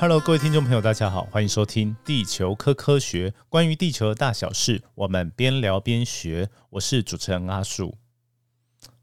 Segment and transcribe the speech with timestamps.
[0.00, 6.48] Hello，各位听众朋友，大家好，欢迎收听《地球科科学》，关于地球的大小事，我们边聊边学。
[6.70, 7.98] 我是主持人阿树。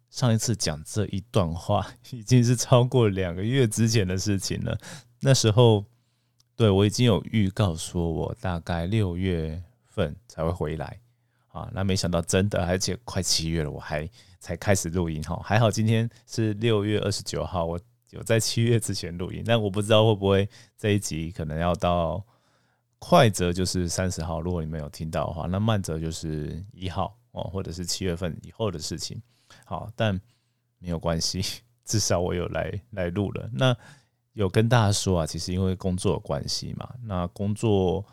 [0.10, 4.76] 上一次讲这一段话，已经是超过两个月之前的事情了。
[5.20, 5.86] 那时候，
[6.56, 11.00] 对我已经有预告说，我大概六月份才会回来
[11.50, 11.70] 啊。
[11.74, 15.40] 那没想到真的，而且快七月了，我还才开始录音哈。
[15.46, 17.80] 还好今天是六月二十九号，我。
[18.18, 22.26] 有在七月之前录音，但我不知道会不会这一集可能要到
[23.00, 29.22] 快则就是三十号，如果你们有听到的话，那慢则就是一号哦，或者是七月份以后的事情。
[29.66, 30.20] 好，但
[30.80, 31.44] 没有关系，
[31.86, 33.50] 至少我有来来录了。
[33.54, 33.76] 那
[34.34, 38.04] 有跟大家说啊，其实因为工作关系嘛，那工作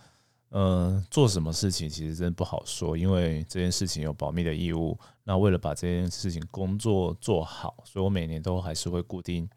[0.50, 4.98] 嗯做什么事情其实真的不好说，因为这件事情有保密的义务。
[5.24, 9.48] 那为了把这件事情工作做好，所以我每年都还是会固定。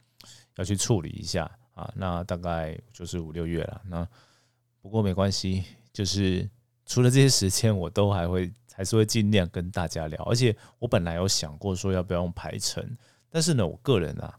[0.57, 3.81] 要去处理一下啊，那大概就是五六月了。
[3.85, 4.07] 那
[4.81, 6.49] 不过没关系，就是
[6.85, 10.23] 除了这些时间，我都还会还是会尽量跟大家聊。
[10.25, 12.97] 而且我本来有想过说要不要用排程，
[13.29, 14.33] 但是呢，我个人啊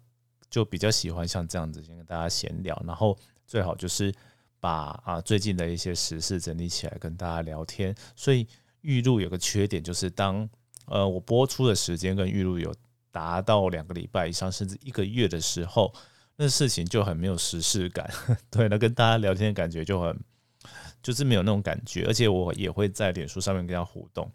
[0.51, 3.17] 就比较喜欢像这样子先跟大家闲聊，然后
[3.47, 4.13] 最好就是
[4.61, 7.95] 把啊最近的一些时事整理起来跟大家聊天。
[8.17, 8.47] 所以
[8.81, 10.49] 预录有个缺点，就是当
[10.87, 12.75] 呃我播出的时间跟预录有。
[13.11, 15.93] 达到两个礼拜以上，甚至一个月的时候，
[16.37, 18.09] 那事情就很没有实事感。
[18.51, 20.19] 对，那跟大家聊天的感觉就很，
[21.03, 22.05] 就是没有那种感觉。
[22.07, 24.31] 而且我也会在脸书上面跟他互动。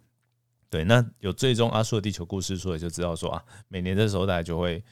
[0.70, 4.84] 对，那有最终阿叔的地球故事说，也就知道说啊，每年的时候大家就会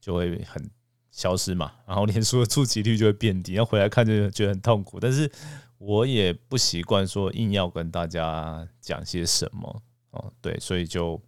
[0.00, 0.70] 就会很
[1.10, 4.98] 消失嘛，然后脸书的触及率就会变低，要回来看就觉得很痛苦。
[4.98, 5.30] 但是
[5.78, 11.20] 我也不习惯说硬要跟大家讲些什么哦，对，所以就。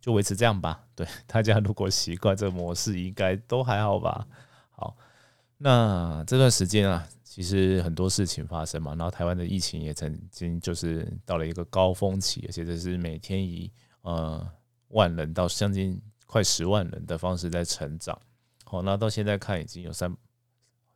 [0.00, 0.82] 就维持这样吧。
[0.94, 4.26] 对 大家，如果习惯这个模式，应该都还好吧。
[4.70, 4.96] 好，
[5.58, 8.94] 那这段时间啊，其实很多事情发生嘛。
[8.94, 13.70] 然后台湾的疫情也曾经就是到了一个高峰期，而且这是每天以
[14.00, 14.50] 呃
[14.88, 18.18] 万人到将近快十万人的方式在成长。
[18.64, 20.16] 好，那到现在看已经有三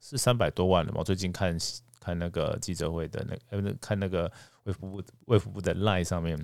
[0.01, 1.03] 是三百多万了嘛。
[1.03, 1.59] 最近看
[2.01, 6.39] 看那个记者会的那呃看那个卫福部卫福部的 line 上面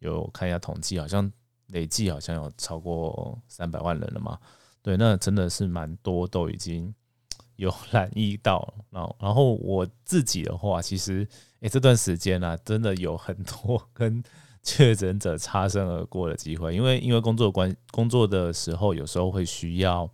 [0.00, 1.32] 有看一下统计，好像。
[1.74, 4.38] 累计好像有超过三百万人了嘛？
[4.80, 6.94] 对，那真的是蛮多，都已经
[7.56, 8.72] 有 染疫到。
[8.90, 11.26] 然后，然后我自己的话，其实
[11.60, 14.22] 诶，这段时间呢，真的有很多 跟
[14.62, 20.08] 确诊者擦身而过的机会，因为因为工作关工作的时候，有时候会需要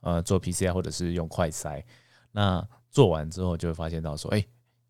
[0.00, 1.82] 呃做 PCR 或者是用快筛。
[2.32, 4.44] 那做完之后，就会发现到说，哎，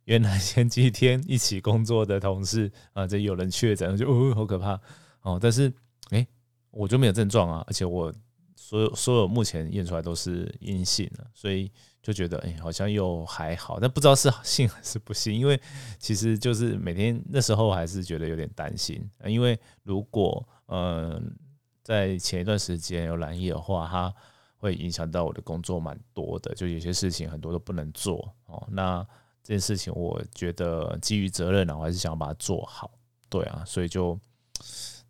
[0.05, 4.81] 原来前几天一起工作的同事啊，这有人确诊，就哦，好可怕
[5.23, 5.39] 哦。
[5.41, 5.73] 但是
[6.11, 6.27] 哎，
[6.71, 8.13] 我就没有症状啊，而且我
[8.55, 11.71] 所有所有目前验出来都是阴性的，所以
[12.03, 15.61] 就觉得哎，好像又还好，但不知道是信还是不信，因为
[15.99, 21.37] 其实就是每天那时候还是觉得有点担心，因为如果嗯
[21.83, 24.15] 在前一段时间有染疫的话，它
[24.57, 28.67] 会影响到我的工作蛮多的，就有些事情很多都不能做哦。
[28.71, 29.07] 那
[29.43, 32.91] 这件事情我觉得基于责任呢，我还是想把它做好，
[33.29, 34.19] 对啊，所以就。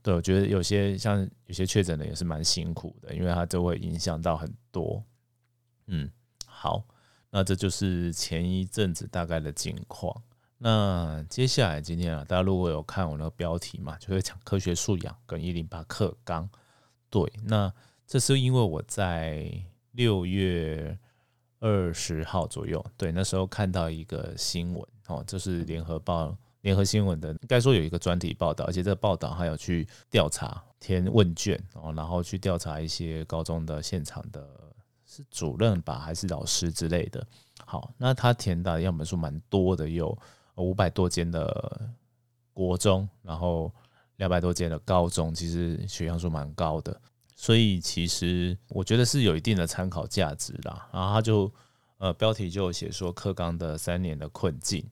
[0.07, 5.03] 对，我觉得有些像有些确诊的也是蛮辛苦的，因为它就会影响到很多。
[5.89, 6.09] 嗯，
[6.47, 6.85] 好，
[7.29, 10.23] 那这就是前一阵子大概的情况。
[10.59, 16.49] 那接下来今天啊，大家如果有看我那个标题嘛，就会讲科学素养跟一零八课纲。
[17.11, 17.75] 对，那
[18.07, 19.51] 这是因为我在
[19.91, 20.97] 六月
[21.59, 26.39] 二十号左右，对，那时候看到一个新闻哦，这是联合报。
[26.67, 34.45] 联合新闻的应该说有一个专题报道，而且这个报道还有去调查填问卷哦，然后去调查一些高中的现场的
[35.05, 37.25] 是主任吧还是老师之类的。
[37.65, 40.19] 好，那他填的样本数蛮多的，有
[40.57, 41.89] 五百多间的
[42.53, 43.73] 国中，然后
[44.17, 47.01] 两百多间的高中，其实学样数蛮高的，
[47.37, 50.89] 所以其实我觉得是有一定的参考价值啦。
[50.93, 51.49] 然后他就
[51.99, 54.85] 呃标题就写说课纲的三年的困境。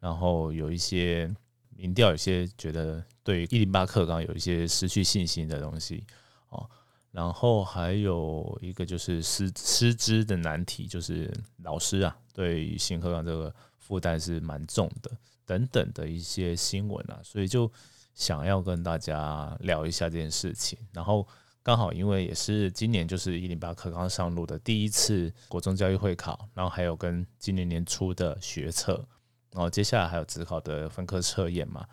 [0.00, 1.32] 然后有一些
[1.76, 6.04] 民调，有些觉得对一零八课纲有一些失去信心的东西
[6.48, 6.68] 哦。
[7.12, 11.30] 然后还有一个就是师师资的难题，就是
[11.62, 15.10] 老师啊对新课纲这个负担是蛮重的
[15.44, 17.70] 等等的一些新闻啊，所以就
[18.14, 20.78] 想要跟大家聊一下这件事情。
[20.92, 21.26] 然后
[21.62, 29.04] 刚好因为也是今年就是一零八课纲上路的第一次国中教育会考，然后还有跟今年年初的学测。
[29.52, 31.86] 然后接下来还有职考的分科测验嘛，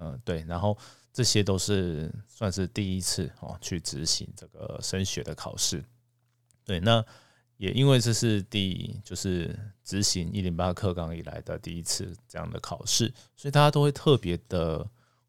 [0.00, 0.76] 嗯，对，然后
[1.12, 5.84] 这些都是算是第一次哦去执行这个升学的考试，
[6.64, 7.04] 对，那
[7.56, 14.84] 也因为这是第就是执行一零八课纲以来的第一次这样的考试，所以大家都会特别的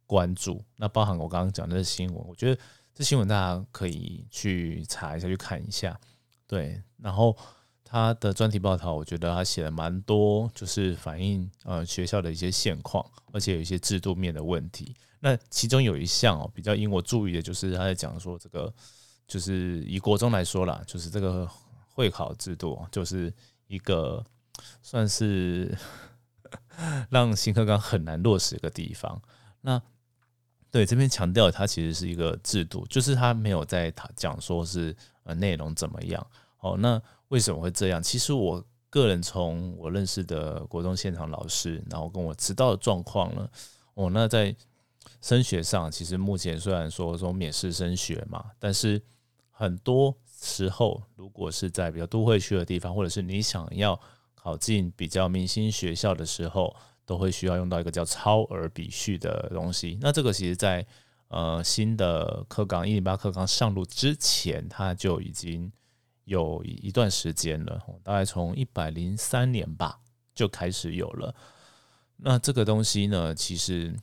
[0.08, 0.64] 关注。
[0.76, 2.62] 那包含我刚刚讲的新闻，我觉得
[2.94, 6.00] 这新闻大家可以去查一下，去看一下。
[6.48, 7.36] 对，然后
[7.96, 14.94] 他的专题报道，我觉得他写的蛮多，就是反映呃学校的一些现况，而且有一些制度面的问题。
[15.22, 18.74] 那其中有一项哦，比较引我注意的，就是他在讲说这个，
[19.26, 21.50] 就是以国中来说啦，就是这个。
[21.96, 23.34] 会考制度就是
[23.68, 24.22] 一个
[24.82, 25.74] 算是
[27.10, 29.22] 让新课纲很难落实的地方。
[29.62, 29.82] 那
[30.70, 34.94] 对这边强调，它其实是一个制度，就是他没有在讲说是
[35.24, 36.28] 呃内容怎么样。
[36.60, 38.02] 哦，那为什么会这样？
[38.02, 43.50] 其实我个人从我认识的国中现场老师，然后跟我知道的状况呢，
[43.96, 44.56] 哦，那在
[45.22, 49.02] 升学上，其实目前虽然说说免试升学嘛，但是
[49.52, 50.16] 很多。
[50.38, 54.00] 时候，如果是在比较都会区的地方，或者是你想要
[54.36, 56.76] 考进比较明星学校的时候，
[57.06, 59.98] 都会需要用到一个叫超额比序的东西。
[60.02, 60.86] 那这个其实，在
[61.30, 65.72] 呃新的课纲一零八课纲上路之前，它就已经
[66.26, 70.00] 有一段时间了，大概从一百零三年吧
[70.36, 71.34] 就开始有了。
[72.18, 73.96] 那这个东西呢，其实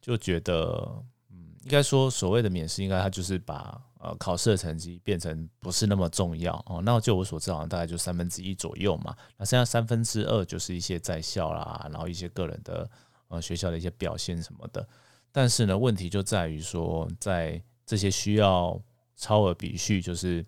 [0.00, 3.82] 就觉得，嗯，应该说所谓的免试，应该它就是把。
[3.98, 6.82] 呃，考试的成绩变成不是那么重要哦。
[6.84, 9.16] 那就我所知，好像大概就三分之一左右嘛。
[9.38, 12.88] 那剩下三分之二就是一些在校啦，然后一些个人的
[13.28, 14.86] 呃学校的一些表现什么的。
[15.32, 18.80] 但是呢，问题就在于说，在这些需要
[19.16, 20.44] 超额比序，就是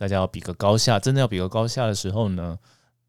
[0.00, 2.58] 大家要比个高下，真的要比个高下的时候呢，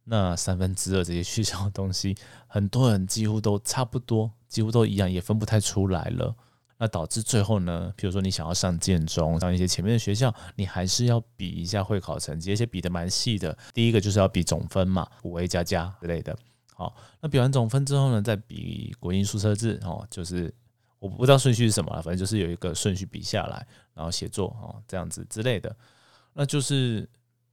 [0.03, 2.17] 那三分之二这些需要的东西，
[2.47, 6.35] 很多人几乎都差不多，几乎都一样，也分不太出来了。
[6.77, 13.57] 那导致最后呢，比如说你想要上建中，上一些前面的学校，你还是要比一下会考成绩，而且比的蛮细的。
[13.73, 16.37] 第一个就是要比总分嘛，五 A 加加之类的。
[16.73, 20.53] 好，那比完总分之后呢，再比国英数设置哦，就是
[20.99, 25.73] 我不知道顺序是什么，反正就是有一个顺序比下来，然后写作哦这样子之类的。
[26.33, 27.09] 那就是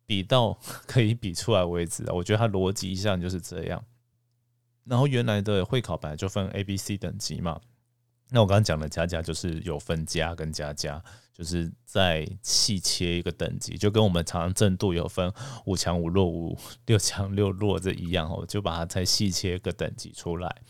[0.06, 2.12] 比到 可以比出来为止啊。
[2.12, 3.84] 我觉得它逻辑上就是这样。
[4.84, 7.60] 然后原来的会考本来就分 A、B、C 等级嘛。
[8.30, 11.02] 那我刚刚讲的加加就是有分加跟加加，
[11.32, 15.32] 就是在细切一个等级，就跟我们常常正度有分
[15.64, 20.62] 五强五弱五六强六弱这一样哦，就把它再细切个等级出来，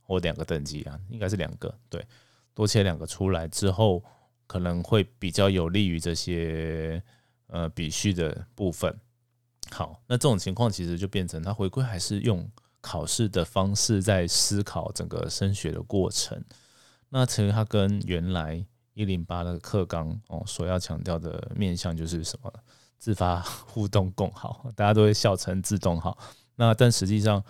[0.00, 2.06] 或两个等级啊，应该是两个，对，
[2.54, 4.04] 多切两个出来之后，
[4.46, 7.02] 可能会比较有利于这些
[7.52, 8.98] 呃比序的部分。
[9.70, 12.50] 好，那这种情况其实就变成他回归还是用
[12.80, 16.42] 考试的方式在思考整个升学的过程。
[17.08, 22.52] 那其实他跟原来一零八的课纲哦所要强调的面向就是什么
[22.98, 26.18] 自发 互动共好，大家都会笑成自动好。
[26.56, 27.42] 那但实际上，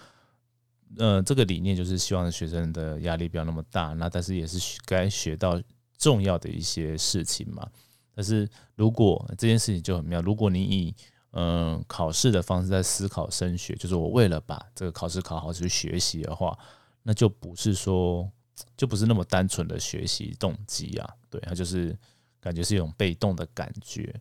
[0.99, 3.94] 呃，这个理念就是希望学生的压力不要那么大。
[3.94, 5.60] 那但是也是该学到
[5.99, 7.69] 重要的一些事情嘛。
[8.14, 10.94] 但是如果这件事情就很妙，如果你以
[11.32, 16.59] 嗯考试的方式在思考升学，就是我为了把这个考试考好去学习的话，
[17.03, 18.31] 那就不是说。
[18.76, 21.97] 就不是那么单纯的学习动机啊，对，它就是
[22.38, 24.14] 感觉是一种被动的感觉。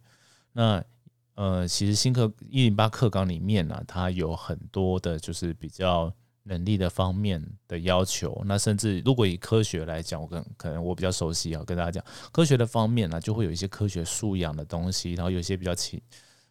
[0.54, 0.84] 那
[1.36, 6.12] 呃，其实新课一零八课纲里面呢，它有很多的就是比较
[6.44, 8.42] 能力的方面的要求。
[8.46, 16.02] 那甚至如果以科学来讲，我跟可能我比较熟悉啊，跟大家讲科学的方面呢，就会有一些科学素养的东西，然后有些比较情，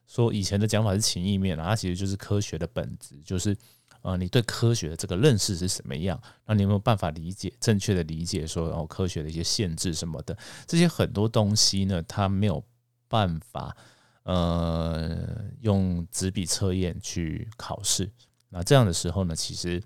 [0.06, 3.56] 说以前的讲法是情意面啊，它其实就是科学的本质，就是。
[4.02, 6.18] 呃，你对科学的这个认识是什么样？
[6.46, 10.34] 那你有没有办法理解正确的理解说哦，科学的一些限制什么的？
[10.66, 12.64] 这些很多东西呢，它没有
[13.08, 13.76] 办法
[14.22, 18.10] 呃用纸笔测验去考试。
[18.50, 19.82] 那这样的时候呢，其实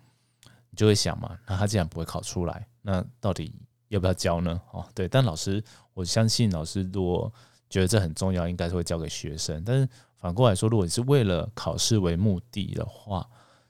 [0.71, 3.55] 你就会想嘛，那他既然不会考出来，那到底
[3.89, 4.61] 要不要教呢？
[4.73, 7.33] 哦，对，但老师我相信老师如果
[7.69, 9.63] 觉得这很重要，应该是会教给学生。
[9.65, 13.29] 但是反过来说，如果你是为了考试为目的的话，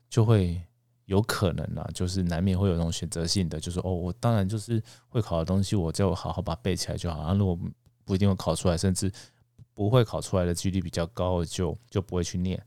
[0.09, 0.61] 就会
[1.05, 7.19] 有可能啊，就是难免会有那种选择性的，就是哦，我当然就是会考的东西，我就好好把它背起来就好。
[7.19, 7.59] 啊，如果
[8.05, 9.11] 不一定会考出来，甚至
[9.73, 12.63] 不会考出来的几率比较高，就就不会去念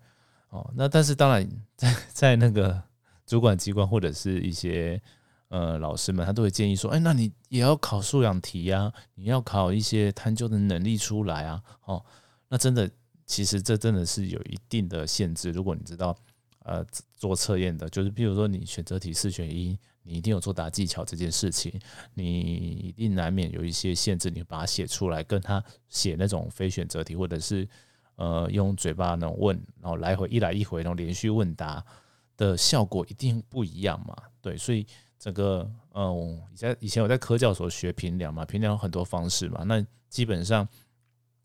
[0.51, 0.73] 哦。
[0.77, 2.83] 那但是当然，在在那个
[3.27, 5.01] 主管机关或者是一些
[5.49, 11.63] 呃老师们，他都会建议说，哎，那你也要考素养题呀，你要考一些探究的能力出来啊。
[11.85, 12.05] 哦，
[12.49, 12.91] 那真的，
[13.27, 15.51] 其实这真的是有一定的限制。
[15.51, 16.17] 如果你知道。
[16.65, 16.85] 呃，
[17.17, 21.73] 做测验的，就是比如说你选择题四选一，你一定有作答技巧这件事情，
[22.13, 27.67] 你一定难免有一些限制，你把它写出来，跟他写那种非选择题或者是
[28.19, 31.83] 呃用嘴巴那种问，然后来回一来一回然后连续问答
[32.37, 34.15] 的效果一定不一样嘛？
[34.43, 34.87] 对，所以
[35.19, 40.67] 整个嗯，以前以前我在科教所学评量嘛，评量有很多方式嘛，那基本上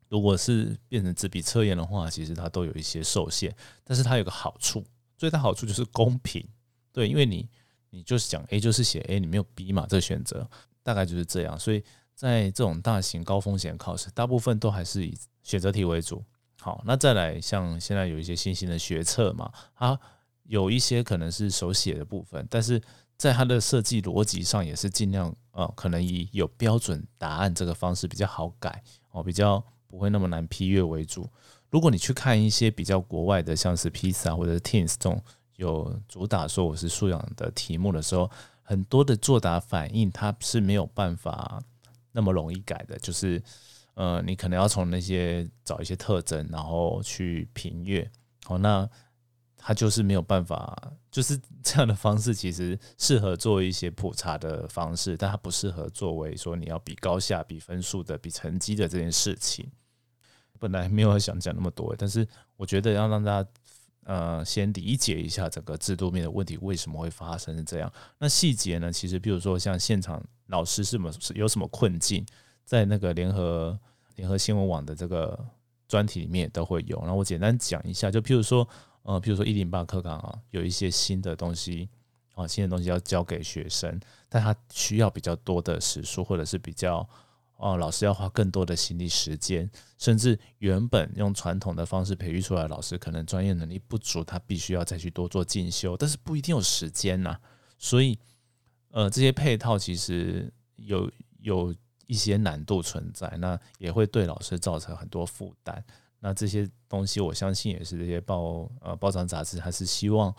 [0.10, 4.84] 如果是变成纸笔测验的话，其实它都有一些受限，但是它有个好处，
[5.18, 6.48] 最大好处就是公平，
[6.92, 7.48] 对，因为你
[7.90, 10.48] 你就是讲 A 就是写 A，你没有 B 嘛，这个选择
[10.82, 16.24] 大概就是这样，所以在这种大型高风险考试，大部分都还是以选择题为主。
[16.64, 20.00] 好，那再来像现在有一些新兴的学测嘛，它
[20.44, 22.82] 有一些可能是手写的部分，但是
[23.18, 31.30] 在它的设计逻辑上也是尽量呃，可能以有标准答案这个方式比较好改哦，比较不会那么难批阅为主。
[31.70, 35.22] 如果你去看一些比较国外的，像是披萨或者 Teams 这种
[35.58, 41.62] 有主打说我是素养的题目的时候，很多的作答反应它是没有办法
[42.14, 43.44] 那么容易改的，就是
[43.96, 48.10] 呃，你可能要从那些找一些特征，然后去评阅。
[48.46, 48.90] 好，那。
[49.66, 59.72] 它就是没有办法，就是 这样的方式，其实适合做一些普查的方式，但它不适合作为说你要比高下、比分数的、比成绩的这件事情。
[60.60, 63.50] 本来没有想讲那么多，但是我觉得要让大家
[64.04, 67.90] 呃先理解一下整个制度面的问题为什么会发生这样。
[68.18, 68.92] 那细节呢？
[68.92, 72.26] 其实比如说像现场老师是什么有什么困境，
[72.66, 73.80] 在那个联合
[74.16, 75.38] 联合新闻网的这个
[75.88, 76.98] 专题里面都会有。
[77.02, 78.68] 然后我简单讲一下，就譬如说。
[79.06, 81.90] 呃，比如说一零八课纲啊，有一些新的东西
[82.36, 87.06] 啊，新的东西要教给学生，但他需要比较多的时数，或者是比较
[87.58, 97.38] 哦，老师要花更多的心力时间，甚至原本用传统的方式培育出来的老师，可能专业能力不足，他必须要再去多做进修，但是不一定有时间呐。
[97.78, 98.18] 所以，
[98.92, 101.76] 呃，这些配套其实有有
[102.14, 105.84] 一些难度存在，那也会对老师造成很多负担。
[106.20, 110.32] 那这些东西，我相信也是这些报呃报章杂志，还是希望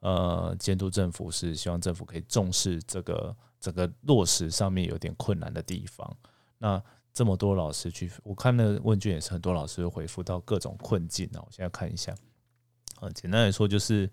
[0.00, 6.16] 呃监督政府，是希望政府可以重视这个整个落实上面有点困难的地方。
[6.56, 6.82] 那
[7.12, 11.44] 这么多老师去，我看那问卷也是很多老师回复到各种困境啊。
[11.44, 12.14] 我现在看一下，
[13.02, 14.10] 呃，简单来说就是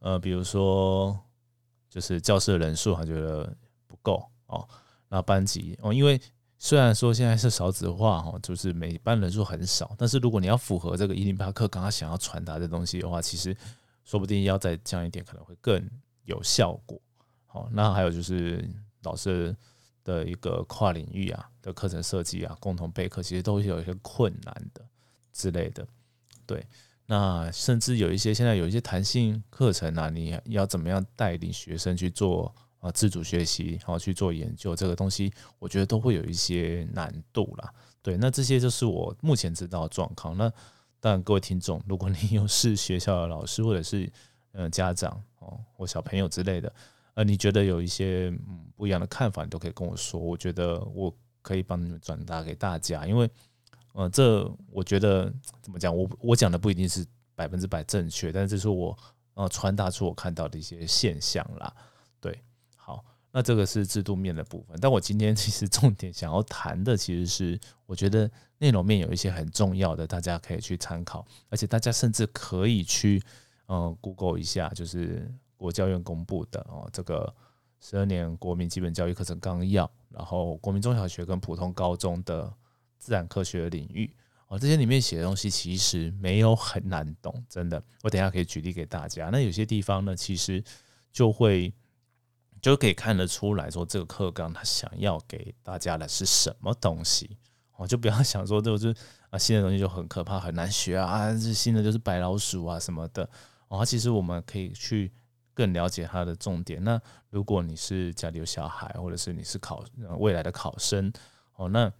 [0.00, 1.18] 呃，比如说
[1.88, 3.56] 就是教室的人数，他觉得
[3.86, 4.68] 不够哦，
[5.08, 6.20] 那班级哦，因为。
[6.64, 13.54] 虽然说现在是少子化哈，就是每班人数很少，但是如果你要符合这个一零八课刚刚想要传达的东西的话，其实
[14.04, 15.84] 说不定要再降一点，可能会更
[16.24, 17.00] 有效果。
[17.46, 18.64] 好，那还有就是
[19.02, 19.52] 老师
[20.04, 24.86] 的一个跨领域啊的课程设计啊，共同备课，其实都是有一些困难的
[25.32, 25.84] 之类的。
[26.46, 26.64] 对，
[27.06, 32.54] 那甚至有一些现在有一些弹性课程啊，你要怎么样带领学生去做？
[32.82, 37.72] 啊，自主学习，然后去做研究，这个东西我觉得都会有一些难度啦。
[38.02, 40.36] 对，那这些就是我目前知道的状况。
[40.36, 40.52] 那
[40.98, 44.10] 当然，各位听众，如果你有是学校的老师，或者是
[44.50, 46.72] 呃家长哦，或小朋友之类的，
[47.14, 50.18] 呃，你觉得有一些嗯不一样的看法，你都可以跟我说。
[50.18, 53.30] 我觉得我可以帮你们转达给大家，因为
[53.92, 58.98] 呃，这我觉得怎么讲，我我讲的不一定是百分之百正确，但是这是我
[59.34, 61.72] 呃传达出我看到的一些现象啦。
[62.20, 62.36] 对。
[63.34, 73.22] 那这个是制度面的部分，但我今天其实重点想要谈的，其实是我觉得内容面有一些很重要的，大家可以去参考，而且大家甚至可以去
[73.64, 77.34] 呃 Google 一下，就是国教院公布的哦，这个
[77.80, 82.52] 十二年国民基本教育课程纲要，然后国民中小学跟普通高中的
[82.98, 84.14] 自然科学领域
[84.48, 89.30] 哦，这些里面写的东西其实没有很难懂，真的，我等下可以举例给大家。
[89.32, 90.62] 那有些地方呢，其实
[91.10, 91.72] 就会。
[92.62, 97.36] 就可以看得出来说，这个课纲他想要给大家的是什么东西。
[97.76, 98.94] 我就不要想说，就是
[99.30, 103.28] 啊，新的东西就很可怕、很难学啊，啊，这新的就是白老鼠啊什么的。
[103.66, 105.10] 哦，其实我们可以去
[105.52, 106.84] 更了解它的重点。
[106.84, 107.00] 那
[107.30, 109.84] 如果你是家里有小孩，或者是你是考
[110.18, 111.12] 未来的考生，
[111.56, 111.92] 哦，那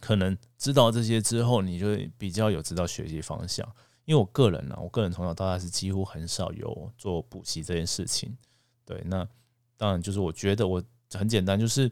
[0.00, 3.68] 可能知道这些之后，你就比较有知道学习方向。
[4.06, 8.34] 因为我个人呢，我个人从小到大是几乎很少有做补习这件事情。
[8.86, 9.28] 对，那。
[9.76, 11.90] 当然，就是我觉得我很简单，就是，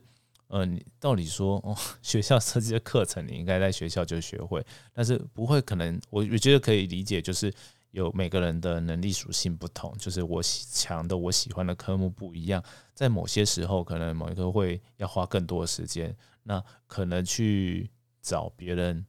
[0.49, 7.53] 呃，你到底说哦， 学校设计的课程你应该在学校就学会，但是不会可能，我我觉得可以理解，就是
[7.91, 12.63] 有每个人的能力属性不同，就是我喜强的我喜欢的科目不一样，
[12.95, 19.05] 在某些时候可能某一个会要花更多时间，那可能去找别人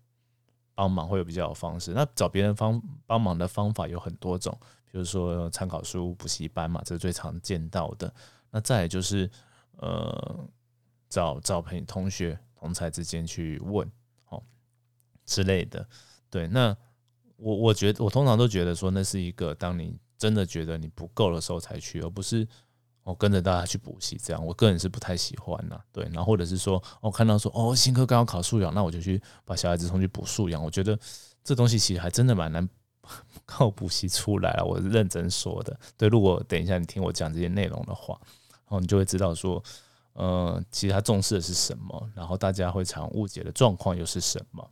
[0.75, 1.91] 帮忙会有比较好方式。
[1.93, 4.57] 那找别人方帮忙的方法有很多种，
[4.91, 8.13] 比如说参考书、补习班嘛，这是最常见到的。
[8.53, 9.27] 那再就是，
[9.77, 10.47] 呃，
[11.09, 13.91] 找找朋、同学、同才之间去问，
[14.29, 14.41] 哦
[15.25, 15.85] 之类的。
[16.29, 16.77] 对，那
[17.37, 22.47] 我我觉得我通常都觉得说，那是一个当你真的觉得你不够的时候才去，而不是
[23.01, 24.45] 我跟着大家去补习这样。
[24.45, 26.03] 我个人是不太喜欢呐，对。
[26.05, 30.63] 然后或者是说，我看到说哦，新科刚要考素养，那我就去把小孩子送去补素养。
[30.63, 30.97] 我觉得
[31.43, 32.69] 这东西其实还真的蛮难
[33.45, 34.63] 靠补习出来啊。
[34.63, 35.77] 我是认真说的。
[35.97, 38.19] 对，如果等一下你听我讲这些内容的话，
[38.73, 39.63] 后你就会知道说，
[40.13, 44.67] 呃，其实他重视的是什么，然后大家会常误解的状况又是什么。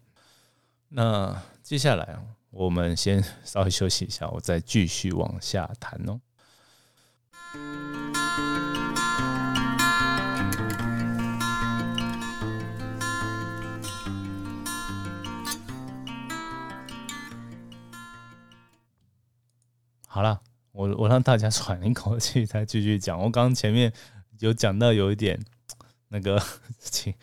[0.90, 6.20] 那接下来我们先 稍微休息一下，我再继续往下谈哦。
[20.08, 20.42] 好了，
[20.82, 23.16] 我我让大家喘一口气，再继续讲。
[23.16, 23.94] 我刚刚前面
[24.40, 25.40] 有讲到有一点
[26.08, 26.42] 那个
[26.80, 27.14] 情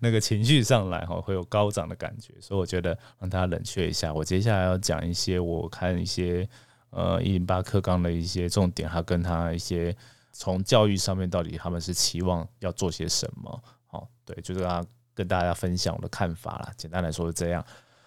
[0.00, 4.12] 那个情绪上来哈，会有高涨的感觉，所以我觉得让大家冷却一下。
[4.12, 6.48] 我接下来要讲一些我看一些
[6.90, 9.96] 呃一零八课纲的一些重点，还跟他一些
[10.32, 13.62] 从教育上面到底他们是期望要做些什么。
[13.86, 16.72] 好，对，就是要跟大家分享我的看法啦。
[16.76, 17.64] 简单来说是这样。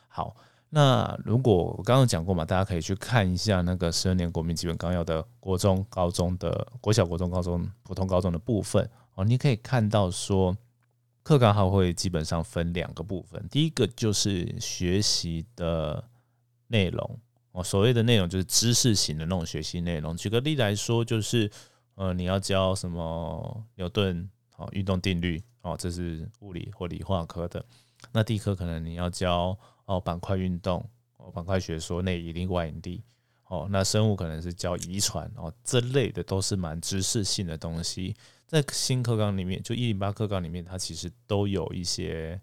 [0.10, 0.36] 好。
[0.76, 10.58] 那如果我刚刚讲过嘛，大家可以去看一下那个十二年国民基本纲要的国中、高中的国小、国中、高中、普通高中的部分哦，你可以看到说
[11.22, 16.04] 课纲还会基本上分两个部分，第一个就是学习的
[16.70, 17.20] 内容
[17.52, 20.18] 哦，所谓的内容就是知识型的那种学习内容。
[20.18, 21.52] 举个例来说，就是
[21.94, 24.28] 呃，你要教什么牛顿
[24.58, 27.64] 哦运动定律哦，这是物理或理化科的，
[28.12, 29.56] 那第一科可能你要教。
[29.86, 30.84] 哦，板块运动，
[31.18, 33.04] 哦，板块学说，内引力外引力，
[33.48, 38.16] 哦，那生物可能是教遗传，哦，这类的都是蛮知识性的东西，
[38.48, 42.40] 在新课纲里面，就一零八课纲里面，它其实都有一些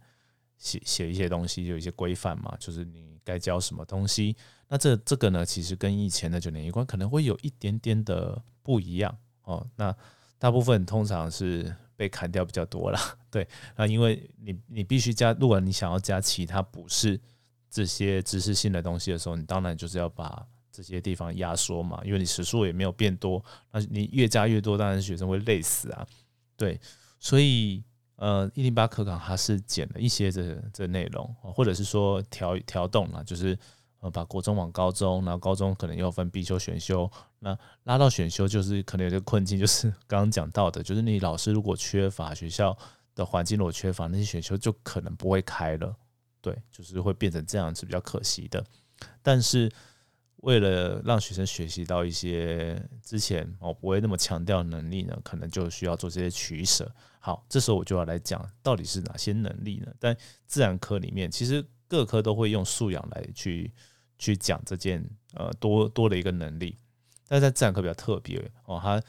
[0.58, 4.36] 写写一些东西，有一些规范嘛，就是你该教什么东西。
[4.68, 9.96] 那这这个呢，其实跟以前的九年一贯可能会有一点点的不一样，哦，那
[10.38, 11.74] 大部分通常是。
[12.00, 12.98] 被砍掉比较多了，
[13.30, 17.20] 对啊，因为你你必须加，如果你想要加其他不是
[17.70, 26.06] 这些知识性的东西的时候，你当然就是要把这些地方压缩嘛，因为你时数也没有变多，那你越加越多，当然学生会累死啊，
[26.56, 26.80] 对，
[27.18, 27.84] 所以
[28.16, 33.58] 呃，一零八课纲它是减了一些这这内容，或者是说调调动了，就是。
[34.02, 37.06] 呃，把国中往高中，然后高中可能又分必修、选修，
[37.42, 42.76] 那拉到选修就是可能有些困境，就是 刚刚讲到的，就是你老师如果缺乏学校
[43.14, 45.96] 的环境，如果缺乏那些选修，就可能不会开了，
[46.42, 48.62] 对，就是会变成这样子，比较可惜的。
[49.22, 49.72] 但是
[50.36, 56.94] 为了让学生学习到一些之前哦不会那么强调能力呢，可能就需要做这些取舍。
[57.20, 59.90] 好，这时候我就要来讲到底是哪些能力呢？
[59.98, 60.14] 但
[60.46, 63.72] 自然科里面，其实各科都会用素养来去。
[64.22, 66.76] 去讲这件呃多多的一个能力，
[67.30, 69.00] 但在自然科比较特别哦，它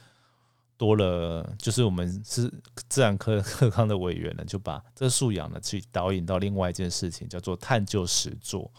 [0.77, 2.51] 多了，就是我们是
[2.88, 8.71] 自然科课纲的委员呢，就把这个素养呢去导引到另外一件事情，叫做探究实作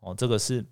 [0.00, 0.62] 哦，这个是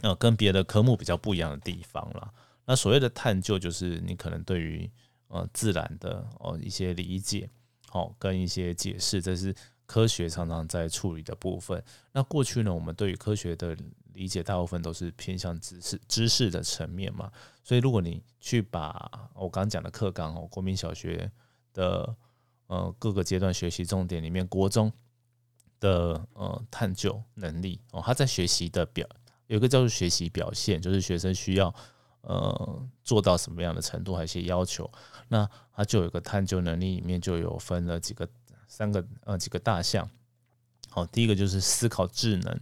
[0.00, 2.32] 呃跟别的科目比较不一样的地方了。
[2.64, 4.90] 那所谓的探究，就是你可能对于
[5.28, 7.50] 呃自然的哦一些理解，
[7.92, 11.82] 哦跟一些解释，这是科学常常在处理的部分。
[12.12, 13.76] 那过去呢，我们对于科学的
[14.20, 17.32] 理解大部分都是偏向知识知识的层面嘛，
[17.64, 21.32] 所以如果你去把我刚刚讲的课纲哦，国民小学
[21.72, 22.14] 的
[22.66, 24.92] 呃各个阶段学习重点里面，国中
[25.80, 29.08] 的呃探究能力哦，他在学习的表
[29.46, 31.74] 有一个叫做学习表现，就是学生需要
[32.20, 34.90] 呃做到什么样的程度，还有一些要求，
[35.28, 38.28] 那他就有一个探究能力里面就有分了几个
[38.68, 40.06] 三个呃几个大项，
[40.90, 42.60] 好，第一个就是思考智能。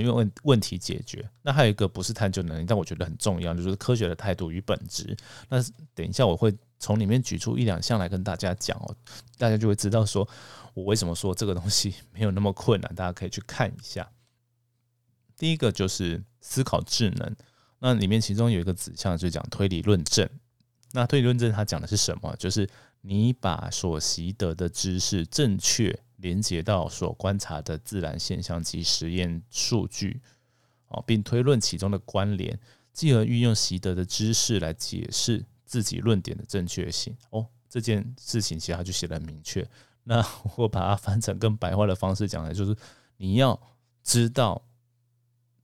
[0.00, 5.16] 因为问问题解决，那还有一个不是探究能力，但我觉得很重要，就是科学的态度与本质。
[5.48, 5.62] 那
[5.94, 8.96] 等一下我会从里面举出一两项来跟大家讲哦，
[9.38, 10.28] 大家就会知道说
[10.74, 14.08] 我为什么说这个东西没有那么困难，大家可以去看一下。
[15.36, 17.36] 第一个就是思考智能，
[17.78, 20.28] 那里面其中有一个指向就讲推理论证。
[20.92, 22.34] 那推理论证它讲的是什么？
[22.38, 22.68] 就是
[23.02, 25.98] 你把所习得的知识正确。
[26.18, 30.20] 连接到所观察的自然现象及实验数据，
[30.88, 32.58] 哦，并推论其中的关联，
[32.92, 37.14] 继而运用习得的知识来解释自己论点的正确性。
[37.30, 39.66] 哦，这件事情其实他就写的很明确。
[40.04, 40.24] 那
[40.56, 42.74] 我把它翻成更白话的方式讲来，就是
[43.18, 43.60] 你要
[44.02, 44.62] 知道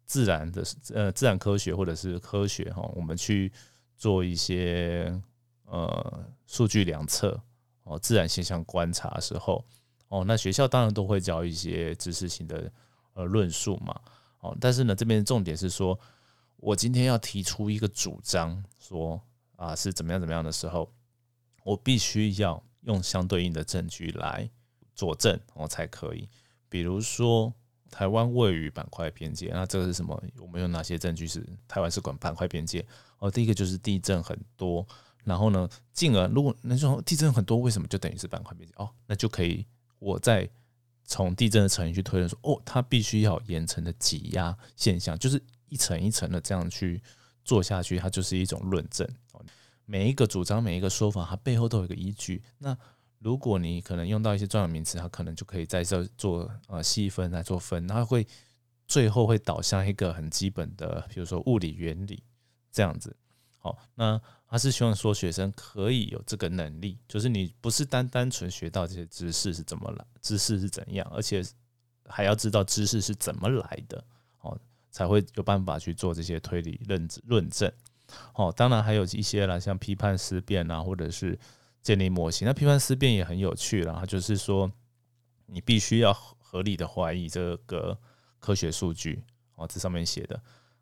[0.05, 0.63] 自然的
[0.93, 3.51] 呃自然科学或者是科学哈，我们去
[3.97, 5.19] 做一些
[5.65, 7.41] 呃数据量测
[7.85, 9.65] 哦自然现象观察的时候。
[10.13, 12.71] 哦，那学校当然都会教一些知识型的
[13.15, 13.99] 呃论述嘛。
[14.41, 15.99] 哦，但是呢，这边的重点是说，
[16.57, 19.19] 我今天要提出一个主张，说
[19.57, 20.93] 啊是怎么样怎么样的时候，
[21.65, 24.51] 我必须要用相对应的证据来
[24.95, 26.29] 佐证，我才可以。
[26.69, 27.51] 比如说，
[27.91, 30.23] 台湾位于板块边界，那这个是什么？
[30.39, 32.85] 我们有哪些证据是台湾是管板块边界？
[33.19, 34.87] 哦，第一个就是地震很多，
[35.25, 38.75] 然后呢，进而如果那种地震很多，为什么就等于是板块边界？
[38.77, 39.67] 哦，那就可以
[40.03, 40.49] 我在
[41.05, 47.01] 从地震的成因去推论说，哦，它必须要岩层的挤压现象，就是一层一层的这样去
[47.45, 49.09] 做下去，它就是一种论证。
[49.85, 52.43] 每一个主张，每一个说法，它背后都有一个依据。
[52.59, 52.77] 那
[53.19, 58.27] 如果你可能用到一些专有名词，它可能就可以在这做呃细分来做分，它会
[58.87, 62.23] 最后会导向一个很基本的，比如说物理原理。
[62.75, 63.15] 这样子，
[63.59, 64.19] 好，那
[64.53, 71.43] 他是希望说学生可以有这个能力，就是你不是单单纯学到这些知识是怎么来，知识是怎样，而且
[72.07, 74.05] 还要知道知识是怎么来的，
[74.43, 74.55] 哦，
[74.91, 77.73] 才会有办法去做这些推理认论证。
[78.35, 81.39] 哦，当然还有一些啦，像批判思辨啊，或者是
[81.81, 82.47] 建立模型。
[82.47, 84.71] 那批判思辨也很有趣啦，就是说
[85.47, 87.99] 你必须要合理的怀疑这个
[88.39, 90.39] 科学数据，哦，这上面写的。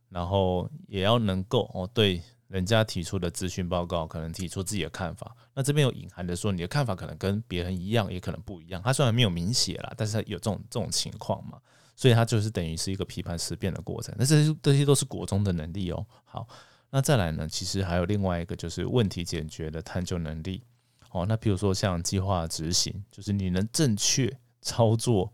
[0.09, 5.37] 然后也要能够哦，对人家提出的资讯报告，可能提出自己的看法。
[5.55, 8.83] 那这边有隐含的说，你的看法可能跟别人一样，也可能不一样。
[8.83, 11.61] 他虽然没有明写啦，但是他有这种这种情况嘛，
[11.95, 14.13] 所以他就是等于是一个批判思辨的过程。
[14.19, 16.05] 那这些这些都是国中的能力哦。
[16.25, 16.49] 好，
[16.91, 20.65] 那再来呢，其实还有另外一个就是问题解决的探究能力。
[21.13, 25.33] 哦，那比如说像计划执行，就是你能正确操作。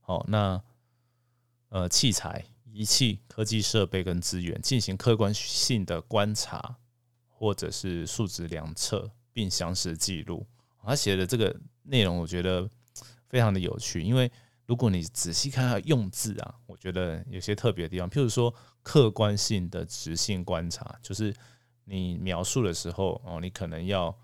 [0.00, 0.58] 好，那
[1.68, 2.46] 呃器材。
[2.72, 6.76] 仪器、科技设备跟资源进行客观性的观察，
[7.28, 10.46] 或者是数值量测，并详实记录。
[10.82, 12.68] 他写的这个内容，我觉得
[13.28, 14.02] 非常的有趣。
[14.02, 14.30] 因为
[14.66, 18.08] 如果你仔细看他用字啊，我觉得有些特别的地方。
[18.08, 21.34] 譬如说，客观性的直性观察，就是
[21.84, 24.16] 你描述的时候哦，你可能要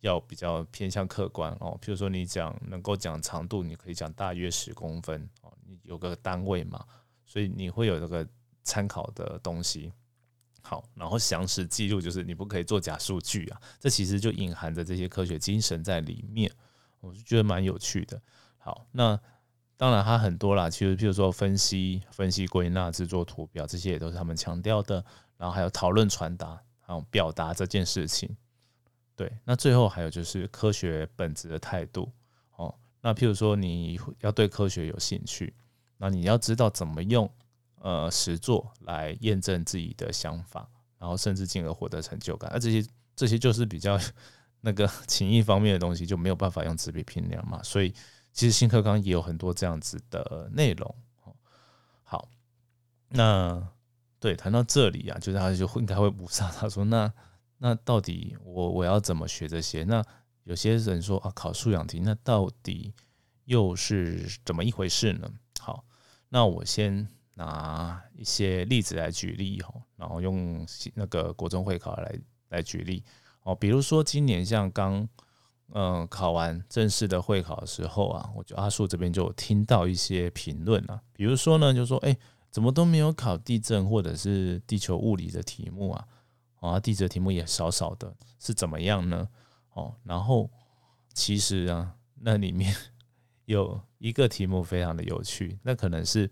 [0.00, 1.78] 要比较偏向客观哦。
[1.82, 6.84] 譬如说，你讲能够讲长度，你可以讲大约十公分哦，你有个单位嘛。
[7.36, 8.26] 所以你会有这个
[8.62, 9.92] 参考的东西，
[10.62, 16.50] 好，然后详实记录，就是你不可以做假数据啊，这其实就隐含着这些科学精神在里面，
[16.98, 18.18] 我就觉得蛮有趣的。
[18.56, 19.20] 好，那
[19.76, 25.04] 当然它很多啦，其实譬如说分析、分析归纳、制作图表，这些也都是他们强调的。
[25.36, 28.34] 然后还有讨论、传达，还有表达这件事情。
[29.14, 32.10] 对，那最后还有就是科学本质的态度。
[32.52, 35.52] 哦，那譬如说你要对科学有兴趣。
[35.98, 37.30] 那你要知道怎么用
[37.80, 42.50] 呃实作来验证自己的想法，然后甚至进而获得成就感。
[42.52, 43.98] 那这些这些就是比较
[44.60, 47.62] 那个 情谊方面的东西，就没有办法用纸笔评量嘛。
[47.62, 47.94] 所以
[48.32, 50.94] 其实新课纲也有很多这样子的内容。
[52.02, 52.28] 好，
[53.08, 53.66] 那
[54.20, 56.50] 对谈到这里啊，就是他就应该会补上。
[56.52, 57.12] 他说：“那
[57.58, 59.84] 那到底我我要怎么学这些？
[59.84, 60.04] 那
[60.44, 62.92] 有些人说啊，考素养题，那到底
[63.44, 65.30] 又是怎么一回事呢？”
[66.28, 73.04] 那我先拿一些例子来举例哦，然后用那个国中会考来来举例
[73.42, 73.54] 哦。
[73.54, 75.08] 比如说今年像刚
[75.72, 82.16] 嗯考完正式的会考的时候啊，我就阿树这边就听到一些评论啊，比如说呢，就说哎，
[82.50, 86.08] 怎么都没有考地震或者是地球物理的题目啊？
[86.60, 89.28] 啊，地质题目也少少的，是怎么样呢？
[89.74, 90.50] 哦，然后
[91.12, 92.74] 其实啊，那里面。
[93.46, 96.30] 有一个题目非常的有趣，那可能是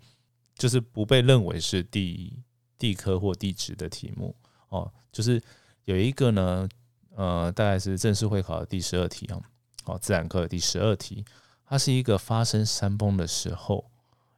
[0.55, 2.39] 就是不被认为是地
[2.79, 4.35] 地科或地质的题目
[4.69, 5.43] 哦，就是
[5.85, 6.69] 有一个呢，
[7.17, 9.41] 呃，大概是正式会考的第十二题啊，
[9.87, 11.25] 哦，自然科的第十二题，
[11.67, 13.91] 它是一个发生山崩的时候，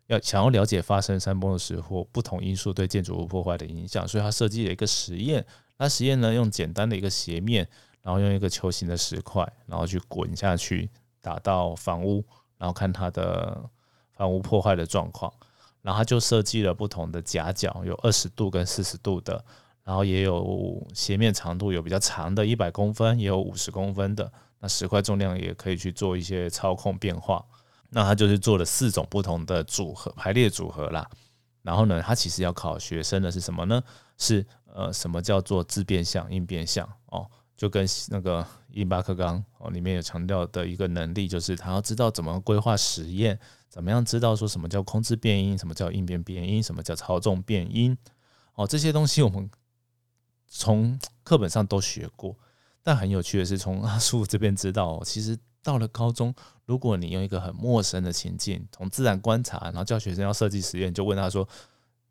[0.07, 5.45] 要想要了解发生山崩的时候不同因素对建筑物破坏的影响，所以它设计了一个实验，
[5.79, 7.69] 那实验呢用简单的一个斜面，
[8.03, 10.89] 然后用一个球形的石块，然后去滚下去
[11.21, 12.25] 打到房屋。
[12.59, 13.69] 然后看它的
[14.13, 15.33] 房屋破坏的状况，
[15.83, 19.45] 然后他就设计了不同的夹角，有二十度跟四十度的，
[19.85, 24.33] 然后也有斜面长度有比较长的，一百公分，也有五十公分的。
[24.59, 27.45] 那石块重量也可以去做一些操控变化。
[27.91, 31.09] 那他就是做了四种不同的组合排列组合啦。
[31.63, 33.83] 然后呢，他其实要考学生的是什么呢？
[34.19, 37.31] 是呃，什么叫做自变相、应变相哦？
[37.57, 43.39] 就跟那个一八课纲哦里面有强调的一个能力，就是他要知道怎么规划实验，
[43.71, 47.97] 怎么样知道说什么叫控制变音，什么叫应变变音，什么叫操纵变音
[48.55, 49.51] 哦，这些东西我们
[50.47, 52.37] 从课本上都学过，
[52.83, 56.35] 但很有趣的是，从阿叔这边知道，其实到了高中，
[56.67, 61.49] 如果你用一个很陌生的情境，从自然观察，然后叫学生要设计实验，就问他说：“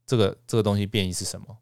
[0.05, 1.57] 这个这个东西变异是什么？”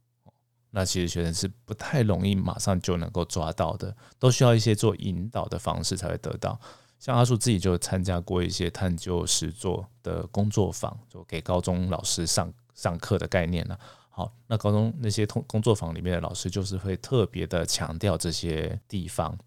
[0.76, 6.60] 那其实学生是不太容易马上就能够抓到的，都需要一些做引导的方式才会得到。
[6.98, 13.80] 像阿树自己就参加过一些探究实作的工作坊，就给高中老师上上课的概念了。
[14.10, 19.38] 好，那高中那些通工作坊里面的老师就是会特别的强调这些地方。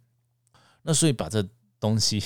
[0.83, 1.45] 那所以把这
[1.81, 2.23] 东西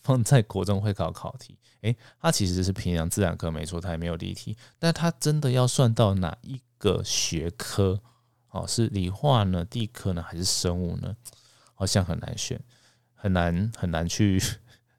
[0.00, 8.00] 放在国中会考考题，诶，它其实是平常自然科没错，它也没有例题，但它真的要算到哪一个学科？
[8.58, 11.14] 哦，是理化呢、地科呢，还是生物呢？
[11.74, 12.60] 好像很难选，
[13.14, 14.42] 很难很难去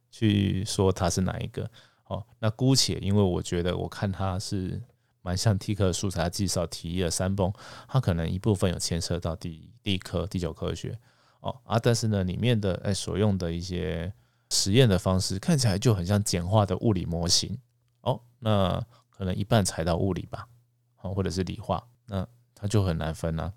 [0.10, 1.70] 去说它是哪一个。
[2.06, 4.82] 哦，那姑且因为我觉得我看它是
[5.22, 7.52] 蛮像地科素材介绍提议的三崩，
[7.88, 10.98] 它可能一部分有牵涉到地地科、地球科学。
[11.42, 14.14] 哦啊，但是呢，里面的哎所用的一些
[14.50, 17.58] 实验的方式看起来就很像简化的物理模型。
[18.02, 20.48] 哦，那可能一半踩到物理吧，
[21.02, 22.26] 哦，或者是理化，那。
[22.60, 23.54] 它就很难分啊。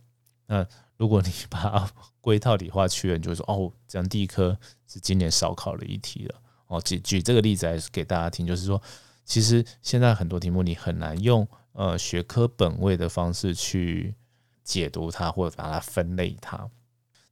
[0.47, 6.41] 那如果你 把它归套理化区了，你就会说哦，这样第一科是今年少考了一题了。
[6.67, 8.81] 哦，举举这个例子来给大家听，就是说，
[9.25, 14.15] 其实现在很多题目你很难用呃学科本位的方式去
[14.63, 16.71] 解读它，或者把它分类它。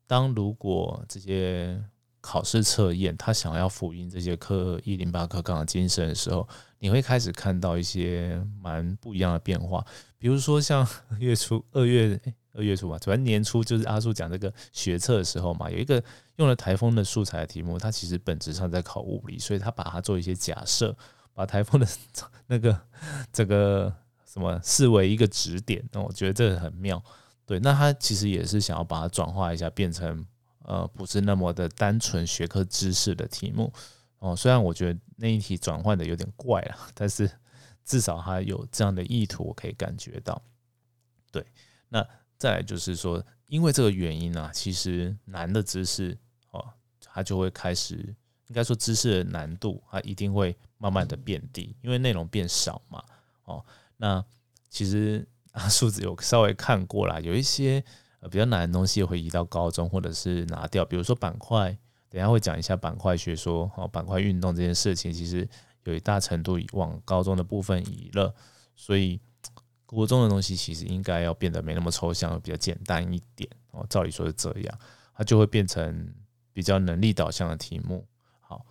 [0.06, 1.82] 当如果这些
[2.20, 6.46] 考试测验他想要复印这些科一零八课纲的精神的时候，
[6.78, 9.84] 你会开始看到一些蛮不一样的变化。
[10.18, 10.86] 比如说像
[11.18, 12.20] 月初二月
[12.52, 16.02] 二月初吧，主要年初就是阿叔讲这个学测的时候嘛，有一个
[16.36, 20.94] 用了台风的素材的题目，它其实本质上在考物理，所以他把它做一些假设，
[21.32, 21.86] 把台风的
[22.48, 22.78] 那个
[23.32, 23.90] 这个
[24.26, 27.02] 什么视为一个指点，那我觉得这个很妙。
[27.46, 30.24] 对，那他其实也是想要把它转化一下，变成
[30.64, 33.72] 呃不是那么的单纯学科知识的题目
[34.18, 34.34] 哦。
[34.34, 37.30] 虽然我觉得那一题转换的有点怪啊，但是。
[37.82, 40.40] 至少它有这样的意图，我可以感觉到。
[41.32, 41.44] 对，
[41.88, 42.06] 那
[42.38, 46.16] 再来就是说，因为这个原因呢，其实难的知识
[46.50, 47.96] 哦，它就会开始，
[48.46, 53.02] 应该说知识的难度，它一定会慢慢的变低，因为内容变少嘛。
[53.42, 53.64] 哦，
[53.96, 54.24] 那
[54.68, 57.82] 其实啊，数字有稍微看过啦，有一些
[58.20, 61.76] 呃比较难的东西会移到高中，或者是拿掉，比如说板块，
[62.08, 65.48] 等下会讲一下板块学说，哦，板块运动这件事情，其实。
[65.84, 68.32] 有一大程度往高中的部分移了，
[68.76, 69.18] 所以
[69.86, 73.84] 国中的东西其实应该要变得没那么抽象，比较简单一点哦。
[73.88, 74.78] 照理说是这样，
[75.14, 76.14] 它就会变成
[76.52, 78.06] 比较能力导向的题目。
[78.40, 78.64] 好，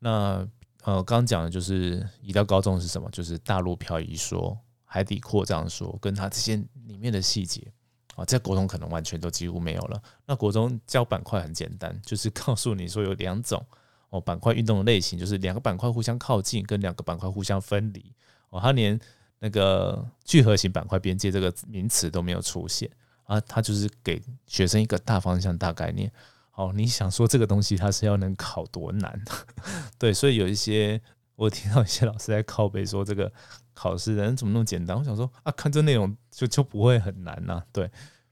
[0.00, 0.46] 那
[0.82, 3.08] 呃，刚讲的就是移到高中是什么？
[3.10, 7.72] 就是大陆漂移说、海底扩张说，跟它这些里面的细节
[8.16, 10.02] 啊，在国中可能完全都几乎没有了。
[10.26, 13.64] 那国中教板块很简单，就是告诉你说有两种。
[14.08, 18.14] 哦，板块运动的类型就是两个板块互相靠近，跟两个板块互相分离。
[18.50, 18.98] 哦，它连
[19.40, 22.88] 那个聚合型板块边界这个名词都没有出现
[23.24, 26.10] 啊，它就是给学生一个大方向、大概念。
[26.50, 29.20] 好，你想说这个东西它是要能考多难？
[29.98, 31.00] 对，所以有一些
[31.34, 33.30] 我听到一些老师在靠背说这个
[33.76, 34.98] 考试人怎么那么简单？
[34.98, 37.62] 我想说啊，看这内容就就不会很难呐。
[37.72, 37.88] 对，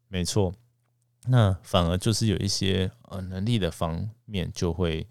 [0.08, 0.52] 没错，
[1.28, 5.06] 那反而就是有一些呃能力的方面就会。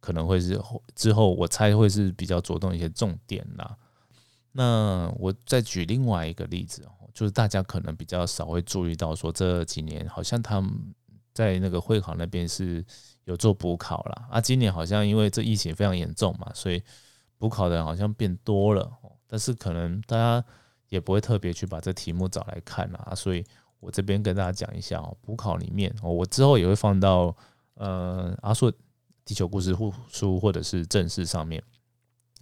[0.00, 0.58] 可能会是
[0.94, 3.76] 之后，我猜会是比较着重一些重点啦。
[4.52, 10.72] 那我再举另外一个例子哦，就是大家可能比较少会注意到，说这几年好像他们
[11.34, 12.82] 在那个会考那边是
[13.24, 14.40] 有做补考了啊。
[14.40, 16.80] 今年好像因为这疫情非常严重嘛，所以
[17.36, 18.88] 补考的人好像变多了。
[19.28, 20.44] 但是可能大家
[20.88, 23.14] 也不会特别去把这题目找来看啊。
[23.14, 23.44] 所以
[23.78, 27.36] 我这边跟大家讲一下哦，补考里面哦，我之后也会放到
[27.74, 28.72] 呃阿硕。
[29.28, 29.76] 地球故事
[30.10, 31.62] 书或者是正式上面，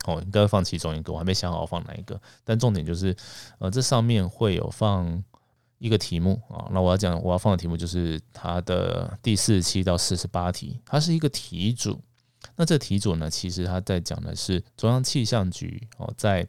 [0.05, 2.21] 哦，应该放其中一个，我还没想好放哪一个。
[2.45, 3.13] 但重点就是，
[3.59, 5.25] 呃，这上面会有放
[5.79, 6.71] 一个题目啊。
[6.71, 12.01] 那我要讲，我要放的题目就是它的第四期到四十八题，它是一个题组。
[12.55, 16.47] 那这题组呢，其实它在讲的是中央气象局哦，在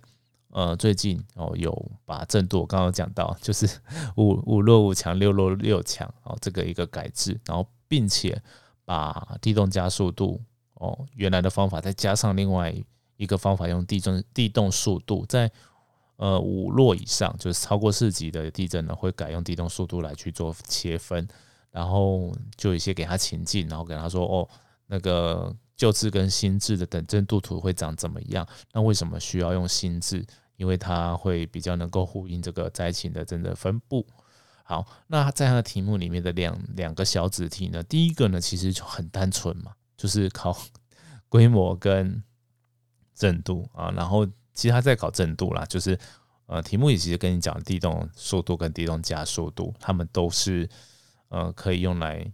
[0.57, 1.71] 呃最近哦有
[2.03, 3.69] 把震度，我刚刚讲到就是
[4.15, 8.41] 五五弱五强六弱六强哦这个一个改制，然后并且。
[8.87, 10.41] 把地动加速度
[10.75, 12.73] 哦，原来的方法再加上另外
[13.17, 15.51] 一个方法，用地震地动速度，在
[16.15, 21.27] 呃五弱以上，就是超过四级的地震呢，会改用地动速度来去做切分，
[21.69, 24.47] 然后就一些给他情境，然后给他说哦，
[24.85, 28.47] 那个旧制跟新制的等震度图会长怎么样？
[28.71, 30.25] 那为什么需要用新制？
[30.57, 34.05] 因为它会比较能够呼应这个灾情的真的分布。
[34.63, 37.81] 好，那在他的题目里面的两两个小子题呢？
[37.83, 40.53] 第一个呢，其实就很单纯嘛，就是考
[41.29, 42.21] 规模跟
[43.15, 45.97] 震度啊，然后其实他在考震度啦，就是
[46.47, 50.67] 呃题目也其实跟你讲地动速度跟地动加速度，他们都是
[51.29, 52.29] 呃可以用来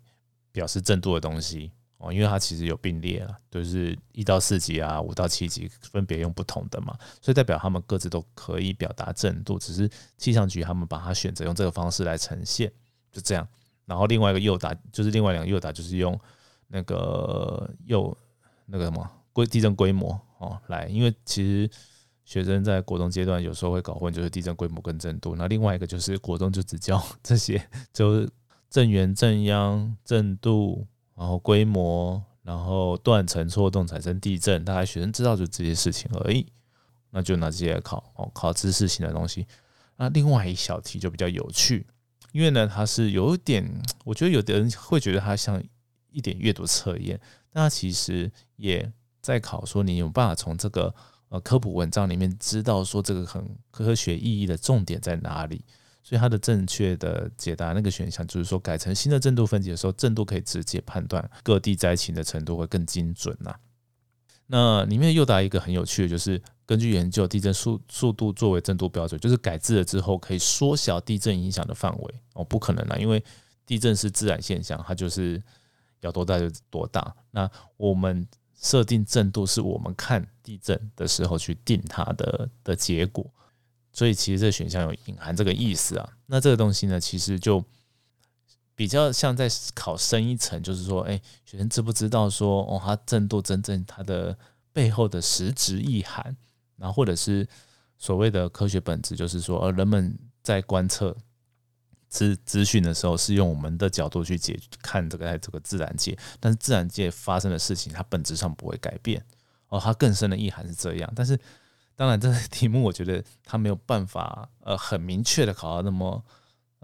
[0.51, 1.71] 表示震度的东西
[2.03, 12.69] 哦，因为它其实有并列了，就是一到四级啊，五到七级分别用不同的嘛，所以代表他们各自都可以表达正度，只是气象局他们把它选择用这个方式来呈现，
[13.11, 13.47] 就这样。
[13.85, 16.19] 然后另外一个诱答就是另外两个诱答就是用
[16.67, 18.17] 那个诱
[18.65, 21.69] 那个什么规地震规模哦来，因为其实
[22.25, 25.35] 学生在国中阶段有时候会搞混，就是地震规模跟震度。
[25.35, 28.29] 那另外一个就是国中就只教 这些，就是
[28.69, 36.45] 震源、震央、震度，然后规模，然后断层、错动产生地震，大概学生知道就这些事情而已。
[37.11, 39.45] 那就拿这些来考哦，考知识型的东西。
[39.97, 41.85] 那另外一小题就比较有趣。
[42.31, 43.63] 因为呢，它是有点，
[44.03, 45.63] 我觉得有的人会觉得它像
[46.09, 47.19] 一点阅读测验，
[47.51, 50.91] 但它其实也在考说你有办法从这个
[51.29, 55.63] 呃科普文章里面知道说这个很科学意义的重点在哪里。
[56.03, 63.55] 所以它的正确的解答那个选项就是说，改成新的震度分级的时候，震度可以直接判断各地灾情的程度会更精准呐。
[64.45, 73.23] 那里面又答一个很有趣的，就是根据研究，地震速速度作为震度标准，就是改制了之后可以缩小地震影响的范围哦，不可能啊，因为
[73.65, 75.41] 地震是自然现象，它就是
[76.01, 77.15] 要多大就多大。
[77.31, 83.25] 那我们设定震度是我们看地震的时候去定它的的结果，
[83.93, 86.09] 所以其实这选项有隐含这个意思啊。
[86.25, 87.63] 那这个东西呢，其实就。
[88.75, 94.35] 比较像在考深一层，就是说，哎，学生知不知道说，哦，它震度真正它的
[94.73, 96.35] 背后的实质意涵，
[96.77, 97.47] 然后或者是
[97.99, 101.15] 所谓的科学本质，就是说，呃，人们在观测
[102.09, 109.23] 资资讯的时候，是用我们的角度去解看这个在这个自然界，但是自然界发生的事情，它本质上不会改变，
[109.67, 111.13] 哦，它更深的意涵是这样。
[111.15, 111.39] 但是，
[111.95, 116.23] 当然，这个题目我觉得它没有办法，呃，很明确的考到那么。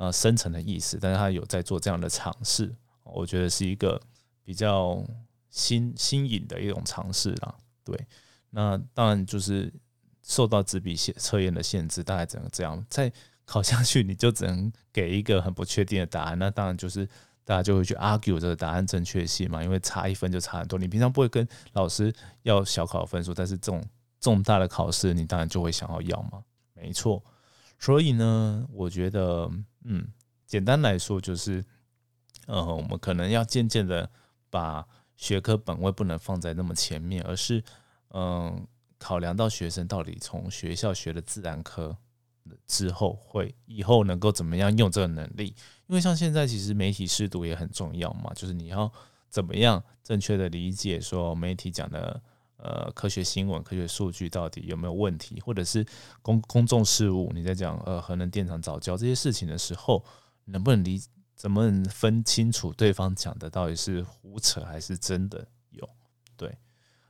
[0.01, 4.01] 呃，深层的意思，但是他有在做这样的尝试，我觉得是一个
[4.45, 5.05] 比较
[5.49, 7.53] 新新颖的一种尝试啦。
[7.83, 8.07] 对，
[8.51, 9.69] 那当然就是
[10.23, 12.81] 受到纸笔写测验的限制，大概只能这样。
[12.89, 13.11] 再
[13.43, 16.39] 考下去，你就只能给一个很不确定的答案。
[16.39, 17.05] 那当然就是
[17.43, 20.79] 大家就会去 argue 这个答案正确性嘛，因为差一分就差很多。
[20.79, 23.83] 你平常不会跟老师要小考分数，但是这种
[24.19, 26.43] 重大的考试，你当然就会想要要嘛。
[26.73, 27.23] 没错，
[27.77, 29.49] 所以呢，我觉得。
[29.85, 30.05] 嗯，
[30.45, 31.63] 简单来说就是，
[32.47, 34.07] 呃，我们可能要渐渐的
[34.49, 37.63] 把学科本位不能放在那么前面，而是，
[38.09, 41.97] 嗯，考量到学生到底从学校学的自然科
[42.67, 45.55] 之后，会以后能够怎么样用这个能力？
[45.87, 48.91] 因为像现在其实媒体适度也很重要嘛，就是你要
[49.29, 52.21] 怎么样正确的理解说媒体讲的。
[52.61, 55.85] 呃，科学新闻、科学数据到底有没有问题，或者是
[56.21, 57.31] 公公众事务？
[57.33, 60.03] 你在讲呃核能电厂早教这些事情的时候，
[60.43, 61.01] 能不能理
[61.35, 65.89] 怎么能分清楚对方讲的到底是胡扯还是真的有？
[66.35, 66.57] 对，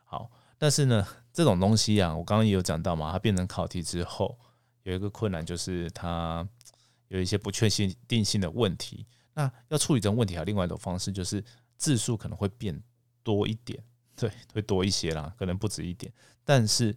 [0.05, 4.37] 好，但是呢，这种东西啊，我刚刚也有讲到嘛，它变成考题之后，
[4.83, 6.47] 有一个困难就是它
[7.07, 7.67] 有一些不确
[8.07, 9.07] 定性的问题。
[9.33, 11.43] 那要处理这种问题，还有另外一种方式，就是
[11.75, 12.79] 字数可能会变
[13.23, 13.83] 多一点。
[14.19, 16.11] 对，会多一些啦，可能不止一点，
[16.43, 16.93] 但是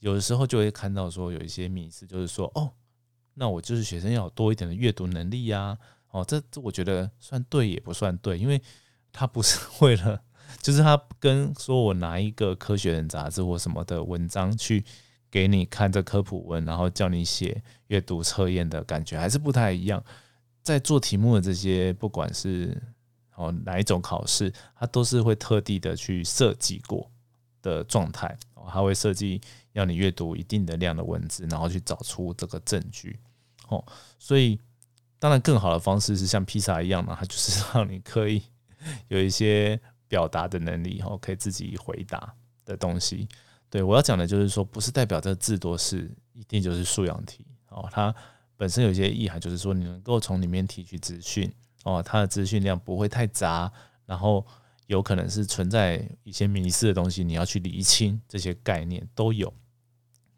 [0.00, 2.70] 有的时候就会看到说有一些迷思，就是说哦，
[3.34, 5.78] 那我就是学生要有多一点的阅读能力呀，
[6.10, 8.60] 哦，这这我觉得算对也不算对，因为
[9.12, 10.22] 他不是为了，
[10.60, 14.84] 就是他跟说我拿一个科学人杂志或什么的文章去
[15.30, 20.04] 给你看这科普文，然后叫你写阅读测验的感觉还是不太一样，
[20.62, 22.78] 在做题目的这些不管是。
[23.34, 27.10] 哦，哪一种考试，它都是会特地的去设计过
[27.62, 29.40] 的状态，哦，它会设计
[29.72, 33.18] 要你阅读一定的量的文字，然后去找出这个证据，
[33.68, 33.84] 哦，
[34.18, 34.58] 所以
[35.18, 38.42] 当然更好的方式是像披萨一样嘛，它就是 让你可以
[39.08, 42.34] 有一些表达的能力，哦，可以自己回答
[42.64, 43.26] 的东西。
[43.70, 48.14] 对我要讲的就是说，不是代表这字多是一定就是素养题，哦，它
[48.58, 51.50] 本身有一些意涵，就是说你能够从里面提取资讯。
[51.84, 53.72] 哦，它的资讯量不会太杂，
[54.06, 54.46] 然后
[54.86, 59.52] 有可能是存在一些迷失的东西，你要去厘清这些概念都有。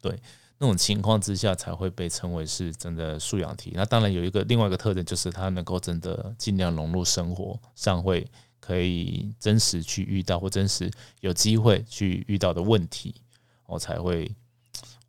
[0.01, 0.19] 对，
[0.57, 3.73] 那种情况之下才会被称为是真的素养题。
[3.75, 8.25] 那当然有一个另外一个特征，就是它能够真的尽量融入生活上，会
[8.59, 10.89] 可以真实去遇到或真实
[11.19, 13.13] 有机会去遇到的问题，
[13.65, 14.33] 我才会，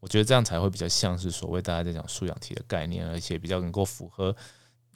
[0.01, 4.35] 我觉得这样才会比较像是所谓大家在讲素养题的概念，而且比较能够符合。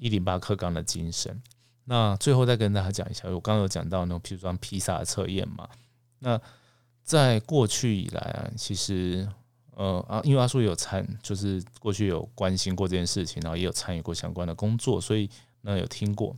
[0.01, 1.41] 一零八课纲的精神。
[1.85, 5.69] 那最后再跟大家讲一下，我刚刚有讲到那种，譬如说披萨的测验嘛。
[6.19, 6.41] 那
[7.03, 9.29] 在过去以来啊，其实
[9.75, 15.29] 呃啊，因为阿叔有参，就是过去有关心过这件事情，然后也有参与过相关的工作，所以
[15.63, 16.37] 那有听过，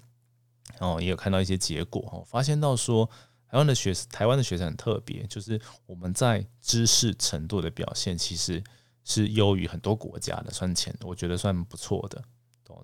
[0.79, 3.09] 然后也有看到一些结果哦，发现到说
[3.51, 8.63] 台湾的学台湾的学生很特别，就是我们在知识程度的表现其实
[9.05, 12.25] 是优于很多国家的，算前我觉得算不错的，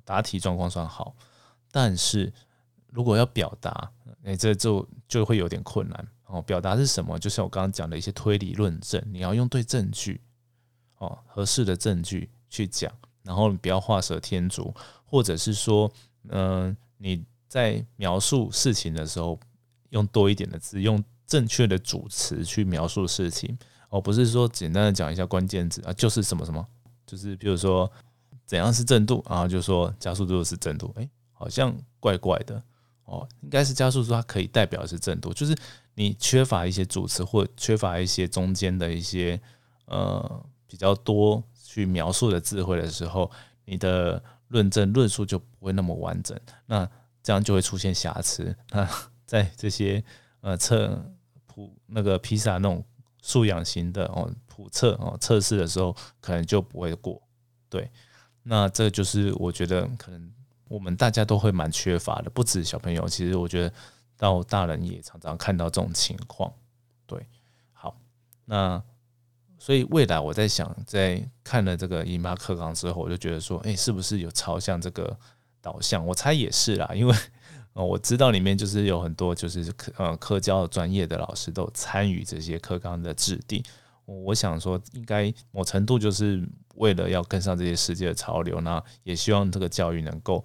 [0.05, 1.15] 答题状况算好，
[1.71, 2.33] 但是
[2.93, 3.91] 如果要表达，
[4.25, 6.09] 哎，这就就会有点困难。
[6.27, 7.19] 哦，表达是什么？
[7.19, 10.21] 就是我刚刚讲的一些推理论证，你要用对证据，
[10.99, 14.75] 哦，合适的证据去讲，然后你不要画蛇添足，
[15.07, 15.91] 或者是说，
[16.29, 19.41] 嗯，你在描述事情的时候
[19.89, 23.59] 用多一点的字，用正确的主词去描述事情，
[23.89, 26.67] 哦，不是说简单的讲一下关键字啊，就是什么什么，
[27.07, 27.91] 就是比如说
[28.49, 32.61] 怎样是正度，然后就说加速度是正度，哎，好像怪怪的。
[33.05, 35.57] 哦，应该是加速度，它可以代表是正度，就是
[35.95, 39.39] 你缺乏一些主词或缺乏一些中间的一些
[39.87, 43.31] 呃比较多去描述的智慧的时候，
[43.65, 46.89] 你的论证论述就不会那么完整，那
[47.23, 48.55] 这样就会出现瑕疵。
[48.73, 48.89] 那
[49.27, 50.03] 在这些
[50.41, 51.03] 呃测
[51.47, 52.85] 普那个披萨那种
[53.23, 57.23] 素养型的哦普测哦测试的时候，可能就不会过。
[57.71, 57.91] 对，
[58.49, 60.33] 那这就是我觉得可能。
[60.71, 63.73] 我们大家都会蛮缺乏的，不止小朋友，其实我觉得
[64.19, 66.53] 到大人也常常看到这种情况。
[67.07, 67.27] 对，
[67.73, 67.97] 好，
[68.45, 68.83] 那
[69.59, 75.19] 所以未来我在想，在看了这个姨妈课纲之后，我就觉得说，哎，是不是有朝向这个
[75.63, 76.05] 导向？
[76.05, 77.17] 我猜也是啦，因为
[77.73, 83.65] 哦， 我知道里面就是有很多就是科呃科教专业的老师都参与这些课纲的制定。
[84.11, 86.43] 我想说，应该某程度就是
[86.77, 90.43] 为了要跟上这些世界的潮流，那也希望这个教育能够，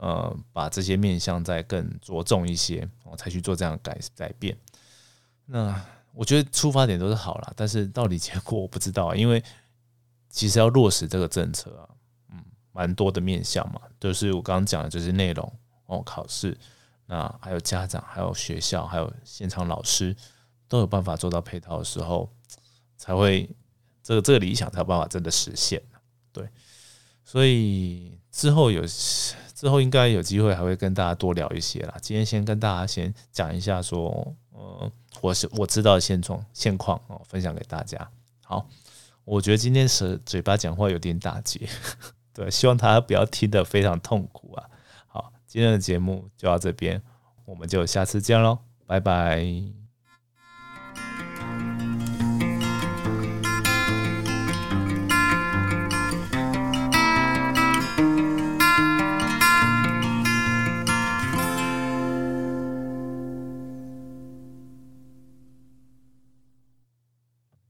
[0.00, 4.58] 呃，把这些面向再更着重一些，我才去做这样改改变。
[5.46, 5.80] 那
[6.12, 9.40] 我觉得出发点都是好了，但是到底结果我不知道，因为
[10.28, 11.86] 其实要落实这个政策啊，
[12.32, 15.52] 嗯，蛮多的面向嘛，就是我刚刚讲的就是内容
[15.86, 16.58] 哦，考试，
[17.06, 20.16] 那还有家长，还有学校，还有现场老师
[20.66, 22.28] 都有办法做到配套的时候。
[22.98, 23.48] 才会
[24.02, 25.80] 这个这个理想才有办法真的实现
[26.32, 26.46] 对，
[27.24, 28.82] 所以之后有
[29.54, 31.96] 之后应该有机会还会跟大家多聊一些啦。
[32.00, 38.08] 今天先跟大家先讲一下说，呃，我是我知道的现状现况哦，分享给大家。
[38.44, 38.68] 好，
[39.24, 41.68] 我觉得今天是嘴巴讲话有点打结，
[42.32, 44.64] 对，希望大家不要听得非常痛苦啊。
[45.08, 47.02] 好，今天的节目就到这边，
[47.44, 49.77] 我们就下次见喽，拜拜。